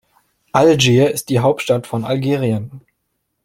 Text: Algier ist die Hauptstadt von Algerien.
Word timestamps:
Algier 0.51 1.11
ist 1.11 1.29
die 1.29 1.41
Hauptstadt 1.41 1.85
von 1.85 2.05
Algerien. 2.05 2.81